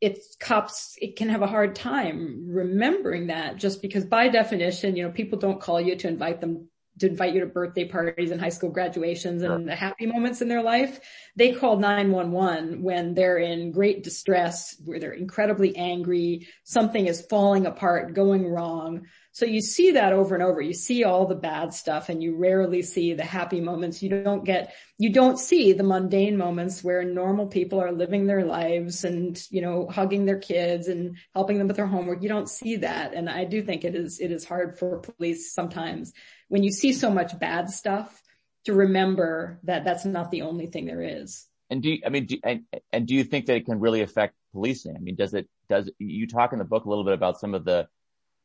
[0.00, 5.04] it's cops, it can have a hard time remembering that just because by definition, you
[5.04, 8.40] know, people don't call you to invite them to invite you to birthday parties and
[8.40, 11.00] high school graduations and the happy moments in their life.
[11.36, 17.66] They call 911 when they're in great distress, where they're incredibly angry, something is falling
[17.66, 19.06] apart, going wrong.
[19.32, 20.60] So you see that over and over.
[20.60, 24.02] You see all the bad stuff and you rarely see the happy moments.
[24.02, 28.44] You don't get, you don't see the mundane moments where normal people are living their
[28.44, 32.22] lives and, you know, hugging their kids and helping them with their homework.
[32.22, 33.14] You don't see that.
[33.14, 36.12] And I do think it is, it is hard for police sometimes
[36.50, 38.22] when you see so much bad stuff
[38.64, 41.46] to remember that that's not the only thing there is.
[41.70, 44.02] And do you, I mean, do, and, and do you think that it can really
[44.02, 44.96] affect policing?
[44.96, 47.54] I mean, does it, does you talk in the book a little bit about some
[47.54, 47.86] of the,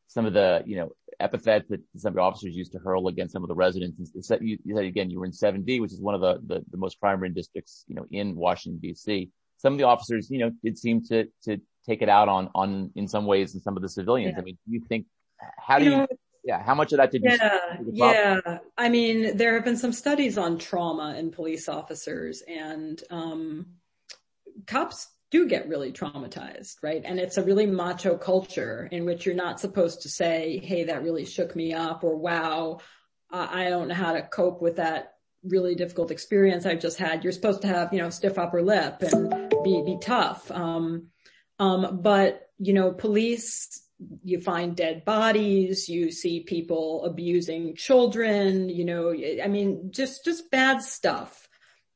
[0.08, 3.34] some of the, you know, epithets that some of the officers used to hurl against
[3.34, 4.12] some of the residents.
[4.14, 6.66] You said, you said again, you were in 7D, which is one of the, the,
[6.70, 9.32] the most crime ridden districts, you know, in Washington DC.
[9.58, 12.92] Some of the officers, you know, did seem to, to take it out on, on,
[12.96, 14.34] in some ways, in some of the civilians.
[14.36, 14.42] Yeah.
[14.42, 15.08] I mean, do you think,
[15.58, 16.08] how do you, you
[16.46, 17.32] yeah, how much of that did you?
[17.32, 18.58] Yeah, yeah.
[18.78, 23.66] I mean, there have been some studies on trauma in police officers and, um,
[24.68, 27.02] cops do get really traumatized, right?
[27.04, 31.04] And it's a really macho culture in which you're not supposed to say, Hey, that
[31.04, 32.80] really shook me up or wow,
[33.32, 37.24] I don't know how to cope with that really difficult experience I've just had.
[37.24, 40.50] You're supposed to have, you know, stiff upper lip and be, be tough.
[40.52, 41.08] Um,
[41.60, 43.85] um, but you know, police,
[44.24, 49.14] you find dead bodies, you see people abusing children, you know,
[49.44, 51.48] I mean, just, just bad stuff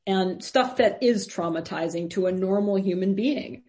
[0.06, 3.64] and stuff that is traumatizing to a normal human being.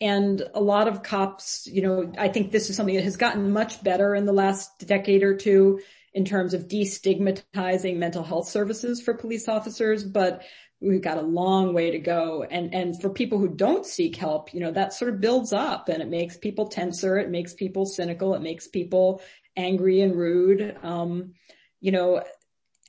[0.00, 3.52] And a lot of cops, you know, I think this is something that has gotten
[3.52, 5.80] much better in the last decade or two
[6.14, 10.42] in terms of destigmatizing mental health services for police officers, but
[10.80, 12.42] we've got a long way to go.
[12.42, 15.88] And, and for people who don't seek help, you know, that sort of builds up
[15.88, 17.18] and it makes people tenser.
[17.18, 18.34] It makes people cynical.
[18.34, 19.22] It makes people
[19.56, 20.76] angry and rude.
[20.82, 21.34] Um,
[21.80, 22.22] you know,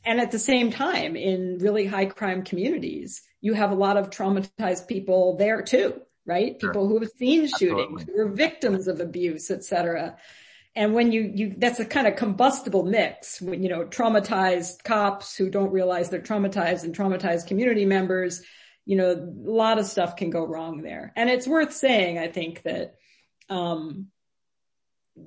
[0.05, 4.09] and at the same time, in really high crime communities, you have a lot of
[4.09, 6.57] traumatized people there too, right?
[6.59, 6.71] Sure.
[6.71, 8.13] People who have seen shootings, Absolutely.
[8.13, 10.17] who are victims of abuse, et cetera.
[10.75, 15.35] And when you, you, that's a kind of combustible mix when, you know, traumatized cops
[15.35, 18.41] who don't realize they're traumatized and traumatized community members,
[18.85, 21.11] you know, a lot of stuff can go wrong there.
[21.15, 22.95] And it's worth saying, I think that,
[23.49, 24.07] um,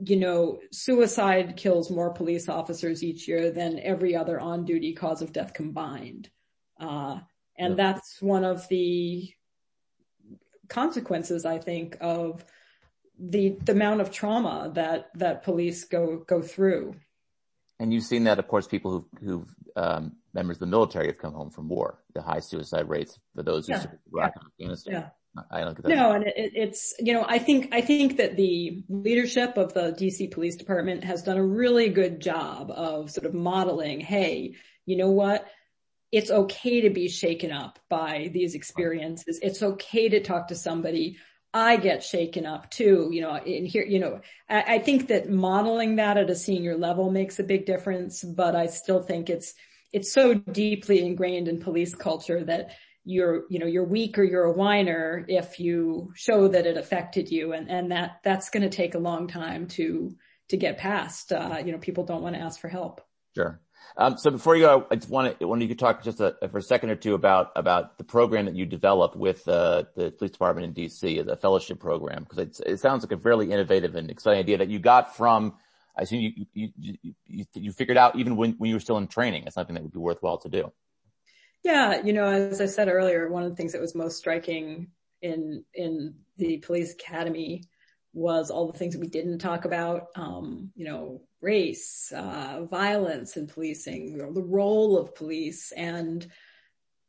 [0.03, 5.21] you know, suicide kills more police officers each year than every other on duty cause
[5.21, 6.31] of death combined.
[6.81, 7.19] Uh,
[7.59, 7.93] and yeah.
[7.93, 9.31] that's one of the
[10.69, 12.45] consequences, I think, of
[13.19, 16.97] the, the amount of trauma that, that police go, go through.
[17.79, 19.47] And you've seen that, of course, people who, who,
[19.77, 23.43] um, members of the military have come home from war, the high suicide rates for
[23.43, 23.87] those who yeah.
[24.13, 24.41] Iraq yeah.
[24.41, 24.95] and Afghanistan.
[24.95, 25.09] Yeah.
[25.51, 25.97] I don't get that.
[25.97, 29.93] No, and it, it's, you know, I think, I think that the leadership of the
[29.93, 34.55] DC Police Department has done a really good job of sort of modeling, hey,
[34.87, 35.47] you know what?
[36.13, 39.41] It's okay to be shaken up by these experiences.
[39.43, 41.17] It's okay to talk to somebody.
[41.55, 45.31] I get shaken up too, you know, in here, you know, I, I think that
[45.31, 49.55] modeling that at a senior level makes a big difference, but I still think it's,
[49.93, 52.73] it's so deeply ingrained in police culture that
[53.05, 57.31] you're, you know, you're weak or you're a whiner if you show that it affected
[57.31, 57.53] you.
[57.53, 60.17] And, and that, that's going to take a long time to,
[60.49, 61.31] to get past.
[61.31, 63.01] Uh, you know, people don't want to ask for help.
[63.37, 63.61] Sure.
[63.97, 66.37] Um, so before you go, I just want to, when you could talk just a,
[66.51, 70.11] for a second or two about, about the program that you developed with, uh, the
[70.11, 74.11] police department in DC, the fellowship program, because it sounds like a fairly innovative and
[74.11, 75.55] exciting idea that you got from,
[75.97, 79.83] I assume you, figured out even when, you were still in training, it's something that
[79.83, 80.73] would be worthwhile to do.
[81.63, 84.89] Yeah, you know, as I said earlier, one of the things that was most striking
[85.23, 87.63] in in the police academy
[88.15, 90.07] was all the things that we didn't talk about.
[90.15, 96.27] Um, you know, race, uh, violence in policing, you know, the role of police, and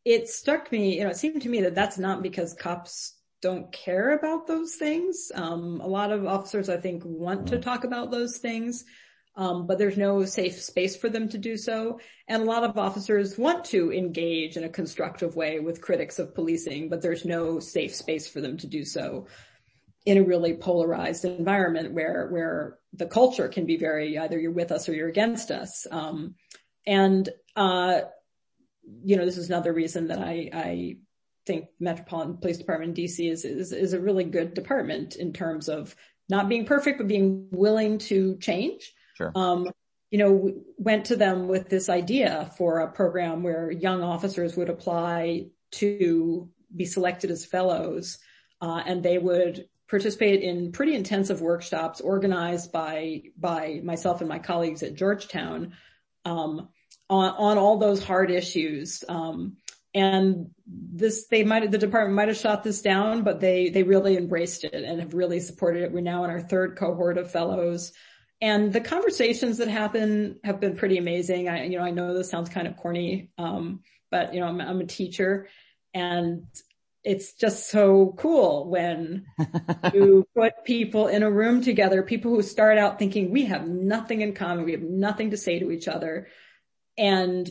[0.03, 0.97] it struck me.
[0.97, 4.75] You know, it seemed to me that that's not because cops don't care about those
[4.75, 5.31] things.
[5.33, 7.61] Um, a lot of officers, I think, want to mm-hmm.
[7.61, 8.83] talk about those things
[9.37, 11.99] um, but there's no safe space for them to do so.
[12.27, 16.33] And a lot of officers want to engage in a constructive way with critics of
[16.33, 19.27] policing, but there's no safe space for them to do so
[20.05, 24.71] in a really polarized environment where, where the culture can be very either you're with
[24.71, 25.87] us or you're against us.
[25.89, 26.35] Um,
[26.85, 28.01] and, uh,
[29.03, 30.97] you know, this is another reason that I, I
[31.47, 35.69] think Metropolitan Police Department in DC is, is, is a really good department in terms
[35.69, 35.95] of
[36.29, 39.31] not being perfect, but being willing to change Sure.
[39.33, 39.69] Um,
[40.11, 44.69] you know, went to them with this idea for a program where young officers would
[44.69, 48.17] apply to be selected as fellows,
[48.61, 54.39] uh, and they would participate in pretty intensive workshops organized by by myself and my
[54.39, 55.73] colleagues at Georgetown
[56.25, 56.69] um,
[57.09, 59.03] on, on all those hard issues.
[59.07, 59.57] Um,
[59.93, 64.17] and this, they might, the department might have shot this down, but they, they really
[64.17, 65.91] embraced it and have really supported it.
[65.93, 67.93] We're now in our third cohort of fellows
[68.41, 71.47] And the conversations that happen have been pretty amazing.
[71.47, 73.81] I, you know, I know this sounds kind of corny, um,
[74.11, 75.47] but you know, I'm, I'm a teacher
[75.93, 76.45] and
[77.05, 79.27] it's just so cool when
[79.93, 84.21] you put people in a room together, people who start out thinking we have nothing
[84.21, 86.27] in common, we have nothing to say to each other.
[86.97, 87.49] And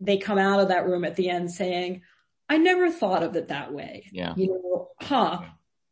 [0.00, 2.02] they come out of that room at the end saying,
[2.48, 4.08] I never thought of it that way.
[4.12, 4.34] Yeah.
[4.36, 5.40] You know, huh.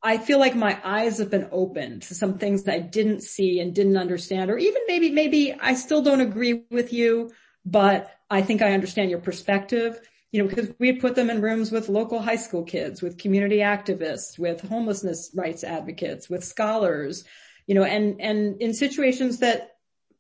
[0.02, 3.60] I feel like my eyes have been opened to some things that I didn't see
[3.60, 7.32] and didn't understand, or even maybe, maybe I still don't agree with you,
[7.66, 10.00] but I think I understand your perspective.
[10.32, 13.58] You know, because we put them in rooms with local high school kids, with community
[13.58, 17.24] activists, with homelessness rights advocates, with scholars,
[17.66, 19.72] you know, and, and in situations that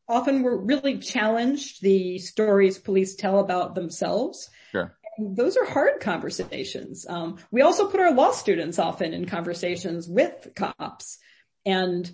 [0.08, 4.50] often were really challenged the stories police tell about themselves.
[4.72, 7.06] Sure those are hard conversations.
[7.08, 11.18] Um, we also put our law students often in conversations with cops
[11.66, 12.10] and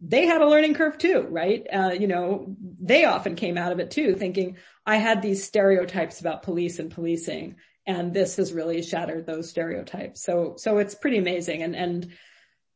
[0.00, 1.66] they had a learning curve too, right?
[1.72, 6.20] Uh, you know, they often came out of it too thinking, I had these stereotypes
[6.20, 10.22] about police and policing and this has really shattered those stereotypes.
[10.22, 11.62] So, so it's pretty amazing.
[11.62, 12.12] And, and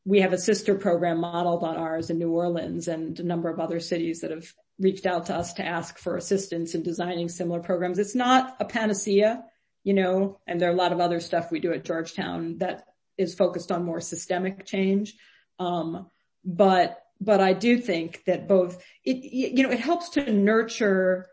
[0.04, 3.58] we have a sister program modeled on ours in New Orleans and a number of
[3.58, 4.46] other cities that have
[4.78, 7.98] reached out to us to ask for assistance in designing similar programs.
[7.98, 9.44] It's not a panacea
[9.84, 12.84] you know, and there are a lot of other stuff we do at Georgetown that
[13.16, 15.14] is focused on more systemic change.
[15.58, 16.10] Um,
[16.44, 21.26] but, but I do think that both it, you know, it helps to nurture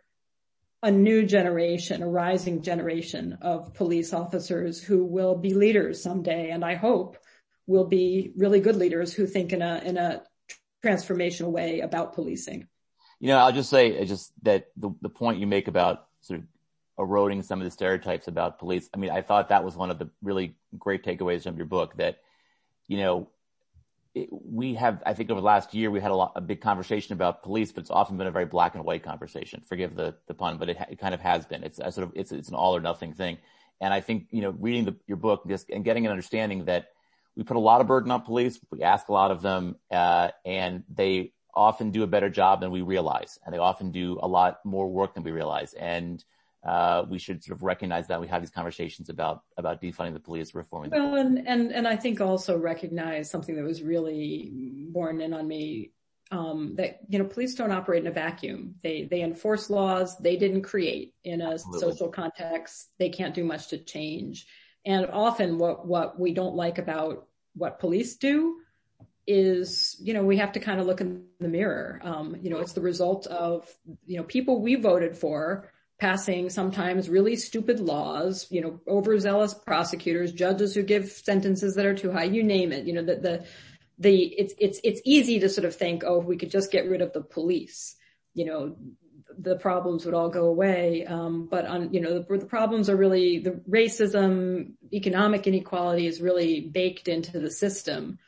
[0.83, 6.51] a new generation, a rising generation of police officers who will be leaders someday.
[6.51, 7.17] And I hope
[7.65, 10.21] will be really good leaders who think in a, in a
[10.85, 12.67] transformational way about policing.
[13.19, 16.45] You know, I'll just say just that the, the point you make about sort of
[16.99, 18.87] eroding some of the stereotypes about police.
[18.93, 21.97] I mean, I thought that was one of the really great takeaways from your book
[21.97, 22.19] that,
[22.87, 23.29] you know,
[24.29, 27.13] we have, I think over the last year, we had a lot, a big conversation
[27.13, 29.61] about police, but it's often been a very black and white conversation.
[29.61, 31.63] Forgive the, the pun, but it, it kind of has been.
[31.63, 33.37] It's a sort of, it's, it's an all or nothing thing.
[33.79, 36.89] And I think, you know, reading the, your book just and getting an understanding that
[37.35, 38.59] we put a lot of burden on police.
[38.71, 42.71] We ask a lot of them, uh, and they often do a better job than
[42.71, 43.39] we realize.
[43.45, 45.73] And they often do a lot more work than we realize.
[45.73, 46.23] And,
[46.67, 50.19] uh, we should sort of recognize that we have these conversations about about defunding the
[50.19, 50.89] police, reforming.
[50.89, 54.51] The well, and and and I think also recognize something that was really
[54.89, 55.91] borne in on me
[56.29, 58.75] um, that you know police don't operate in a vacuum.
[58.83, 61.79] They they enforce laws they didn't create in a Absolutely.
[61.79, 62.89] social context.
[62.99, 64.45] They can't do much to change.
[64.85, 68.57] And often, what what we don't like about what police do
[69.25, 72.01] is, you know, we have to kind of look in the mirror.
[72.03, 73.69] Um, you know, it's the result of,
[74.05, 80.31] you know, people we voted for passing sometimes really stupid laws, you know, overzealous prosecutors,
[80.31, 83.45] judges who give sentences that are too high, you name it, you know, the, the,
[83.97, 86.87] the, it's, it's, it's easy to sort of think, oh, if we could just get
[86.87, 87.95] rid of the police,
[88.35, 88.75] you know,
[89.39, 91.05] the problems would all go away.
[91.05, 96.21] Um, but on, you know, the, the problems are really the racism, economic inequality is
[96.21, 98.19] really baked into the system.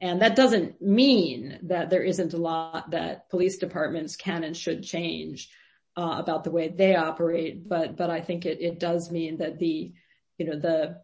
[0.00, 4.82] And that doesn't mean that there isn't a lot that police departments can and should
[4.82, 5.48] change
[5.96, 7.68] uh, about the way they operate.
[7.68, 9.92] But but I think it it does mean that the
[10.38, 11.00] you know the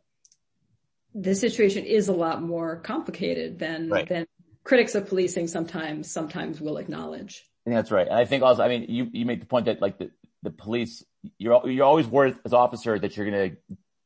[1.14, 4.08] the situation is a lot more complicated than right.
[4.08, 4.26] than
[4.64, 7.44] critics of policing sometimes sometimes will acknowledge.
[7.66, 8.06] that's right.
[8.06, 10.10] And I think also, I mean, you you make the point that like the
[10.42, 11.04] the police,
[11.38, 13.52] you're you're always worried as officer that you're gonna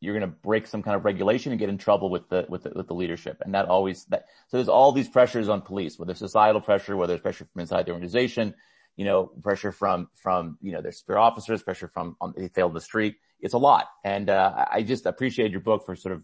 [0.05, 2.65] you're going to break some kind of regulation and get in trouble with the, with
[2.65, 3.41] the, with the leadership.
[3.45, 7.15] And that always, that, so there's all these pressures on police, whether societal pressure, whether
[7.15, 8.55] it's pressure from inside the organization,
[8.97, 12.75] you know, pressure from, from, you know, their superior officers, pressure from, um, they failed
[12.75, 13.17] the street.
[13.41, 13.89] It's a lot.
[14.05, 16.23] And, uh, I just appreciate your book for sort of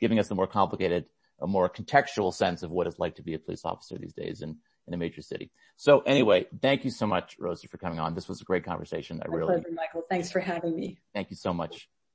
[0.00, 1.06] giving us a more complicated,
[1.40, 4.42] a more contextual sense of what it's like to be a police officer these days
[4.42, 4.56] in,
[4.86, 5.50] in a major city.
[5.76, 8.14] So anyway, thank you so much, Rosa, for coming on.
[8.14, 9.20] This was a great conversation.
[9.24, 10.02] I My really, pleasure, Michael.
[10.08, 10.98] Thanks for having me.
[11.14, 11.88] Thank you so much.